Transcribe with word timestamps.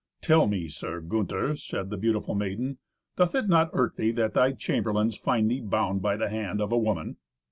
"Tell 0.23 0.47
me, 0.47 0.67
Sir 0.67 0.99
Gunther," 0.99 1.55
said 1.57 1.91
the 1.91 1.95
beautiful 1.97 2.33
maiden, 2.33 2.79
"doth 3.17 3.35
it 3.35 3.47
not 3.47 3.69
irk 3.73 3.97
thee 3.97 4.09
that 4.13 4.33
thy 4.33 4.51
chamberlains 4.51 5.15
find 5.15 5.51
thee 5.51 5.61
bound 5.61 6.01
by 6.01 6.17
the 6.17 6.29
hand 6.29 6.59
of 6.59 6.71
a 6.71 6.75
woman." 6.79 7.17